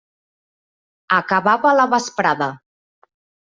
[1.19, 2.51] Acabava la vesprada.